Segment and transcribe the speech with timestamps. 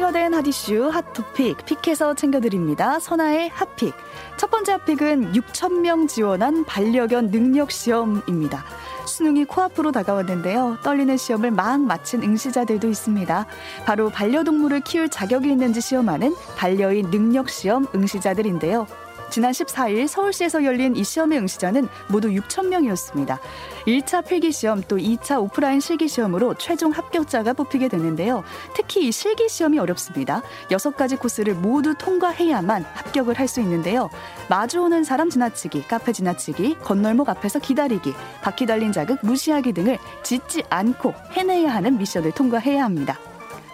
[0.00, 2.98] 핫이슈, 핫토픽, 픽해서 챙겨드립니다.
[2.98, 3.92] 선아의 핫픽.
[4.38, 8.64] 첫 번째 핫픽은 6,000명 지원한 반려견 능력시험입니다.
[9.06, 10.78] 수능이 코앞으로 다가왔는데요.
[10.82, 13.46] 떨리는 시험을 막 마친 응시자들도 있습니다.
[13.84, 18.86] 바로 반려동물을 키울 자격이 있는지 시험하는 반려인 능력시험 응시자들인데요.
[19.32, 23.40] 지난 14일 서울시에서 열린 이 시험의 응시자는 모두 6천 명이었습니다.
[23.86, 28.44] 1차 필기 시험 또 2차 오프라인 실기 시험으로 최종 합격자가 뽑히게 되는데요.
[28.74, 30.42] 특히 이 실기 시험이 어렵습니다.
[30.68, 34.08] 6가지 코스를 모두 통과해야만 합격을 할 수 있는데요.
[34.48, 41.14] 마주오는 사람 지나치기, 카페 지나치기, 건널목 앞에서 기다리기, 바퀴 달린 자극 무시하기 등을 짓지 않고
[41.32, 43.18] 해내야 하는 미션을 통과해야 합니다.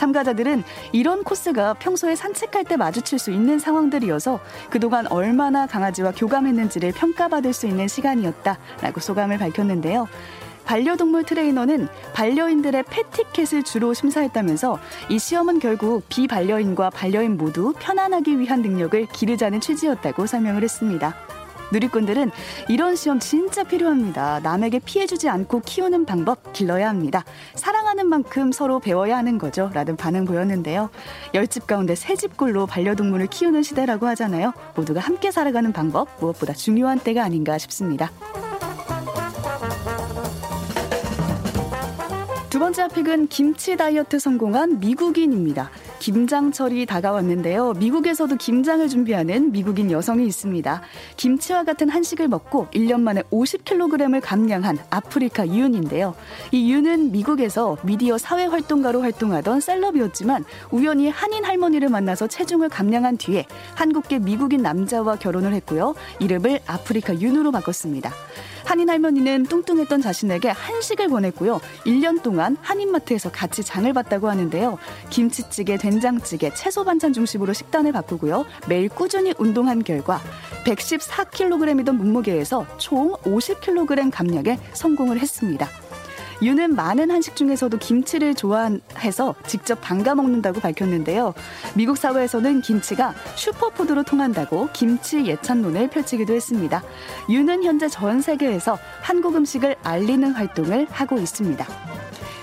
[0.00, 7.52] 참가자들은 이런 코스가 평소에 산책할 때 마주칠 수 있는 상황들이어서 그동안 얼마나 강아지와 교감했는지를 평가받을
[7.52, 10.08] 수 있는 시간이었다라고 소감을 밝혔는데요.
[10.64, 14.78] 반려동물 트레이너는 반려인들의 패티켓을 주로 심사했다면서
[15.10, 21.14] 이 시험은 결국 비반려인과 반려인 모두 편안하기 위한 능력을 기르자는 취지였다고 설명을 했습니다.
[21.72, 22.30] 누리꾼들은
[22.68, 24.40] 이런 시험 진짜 필요합니다.
[24.40, 27.24] 남에게 피해주지 않고 키우는 방법 길러야 합니다.
[27.54, 29.70] 사랑하는 만큼 서로 배워야 하는 거죠.
[29.72, 30.90] 라는 반응 보였는데요.
[31.34, 34.52] 열집 가운데 세 집꼴로 반려동물을 키우는 시대라고 하잖아요.
[34.74, 38.10] 모두가 함께 살아가는 방법 무엇보다 중요한 때가 아닌가 싶습니다.
[42.60, 45.70] 번째 픽은 김치 다이어트 성공한 미국인입니다.
[45.98, 47.72] 김장철이 다가왔는데요.
[47.72, 50.82] 미국에서도 김장을 준비하는 미국인 여성이 있습니다.
[51.16, 56.14] 김치와 같은 한식을 먹고 1년 만에 50kg을 감량한 아프리카 윤인데요.
[56.52, 63.46] 이 윤은 미국에서 미디어 사회 활동가로 활동하던 셀럽이었지만 우연히 한인 할머니를 만나서 체중을 감량한 뒤에
[63.74, 65.94] 한국계 미국인 남자와 결혼을 했고요.
[66.18, 68.12] 이름을 아프리카 윤으로 바꿨습니다.
[68.64, 71.60] 한인 할머니는 뚱뚱했던 자신에게 한식을 권했고요.
[71.86, 74.78] 1년 동안 한인마트에서 같이 장을 봤다고 하는데요.
[75.10, 78.44] 김치찌개, 된장찌개, 채소 반찬 중심으로 식단을 바꾸고요.
[78.68, 80.20] 매일 꾸준히 운동한 결과
[80.64, 85.68] 114kg이던 몸무게에서 총 50kg 감량에 성공을 했습니다.
[86.42, 91.34] 유는 많은 한식 중에서도 김치를 좋아해서 직접 담가 먹는다고 밝혔는데요.
[91.74, 96.82] 미국 사회에서는 김치가 슈퍼푸드로 통한다고 김치 예찬론을 펼치기도 했습니다.
[97.28, 101.89] 유는 현재 전 세계에서 한국 음식을 알리는 활동을 하고 있습니다.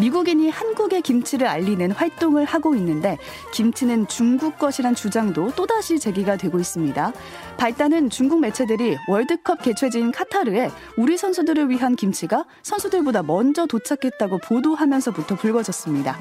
[0.00, 3.18] 미국인이 한국의 김치를 알리는 활동을 하고 있는데
[3.52, 7.12] 김치는 중국 것이란 주장도 또다시 제기가 되고 있습니다.
[7.58, 16.18] 발단은 중국 매체들이 월드컵 개최지인 카타르에 우리 선수들을 위한 김치가 선수들보다 먼저 도착했다고 보도하면서부터 불거졌습니다.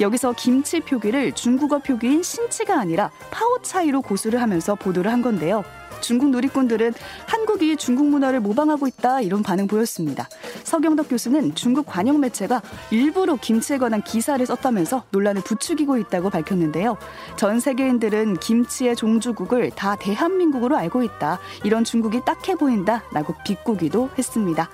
[0.00, 5.64] 여기서 김치 표기를 중국어 표기인 신치가 아니라 파오차이로 고수를 하면서 보도를 한 건데요.
[6.00, 6.94] 중국 누리꾼들은
[7.26, 10.28] 한국이 중국 문화를 모방하고 있다 이런 반응 보였습니다.
[10.64, 16.96] 서경덕 교수는 중국 관영 매체가 일부러 김치에 관한 기사를 썼다면서 논란을 부추기고 있다고 밝혔는데요.
[17.36, 21.38] 전 세계인들은 김치의 종주국을 다 대한민국으로 알고 있다.
[21.64, 24.68] 이런 중국이 딱해 보인다 라고 비꼬기도 했습니다.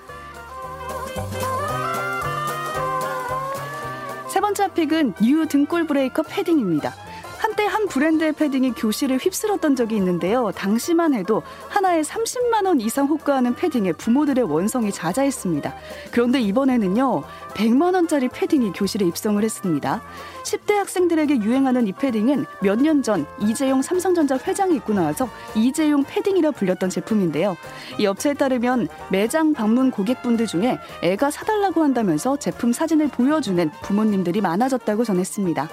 [4.29, 6.93] 세 번째 pick은 new 등골 breaker 패딩입니다.
[7.37, 10.51] 한때 한 브랜드의 패딩이 교실을 휩쓸었던 적이 있는데요.
[10.51, 15.73] 당시만 해도 하나에 30만 원 이상 호가하는 패딩에 부모들의 원성이 자자했습니다.
[16.11, 17.23] 그런데 이번에는요.
[17.53, 20.01] 100만 원짜리 패딩이 교실에 입성을 했습니다.
[20.43, 26.51] 10대 학생들에게 유행하는 이 패딩은 몇 년 전 이재용 삼성전자 회장이 입고 나와서 이재용 패딩이라
[26.51, 27.55] 불렸던 제품인데요.
[27.99, 35.03] 이 업체에 따르면 매장 방문 고객분들 중에 애가 사달라고 한다면서 제품 사진을 보여주는 부모님들이 많아졌다고
[35.03, 35.69] 전했습니다.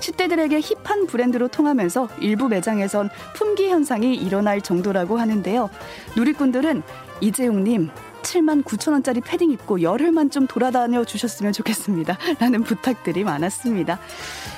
[0.00, 5.70] 10대들에게 힙한 브랜드로 통하면서 일부 매장에선 품귀 현상이 일어날 정도라고 하는데요.
[6.16, 6.82] 누리꾼들은
[7.20, 7.90] 이재용님
[8.22, 12.18] 7만 9천 원짜리 패딩 입고 열흘만 좀 돌아다녀 주셨으면 좋겠습니다.
[12.40, 14.00] 라는 부탁들이 많았습니다.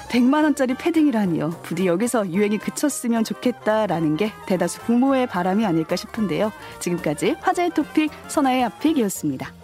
[0.09, 1.61] 100만 원짜리 패딩이라니요.
[1.63, 6.51] 부디 여기서 유행이 그쳤으면 좋겠다라는 게 대다수 부모의 바람이 아닐까 싶은데요.
[6.81, 9.58] 지금까지 화제의 토픽 선아의 앞픽이었습니다.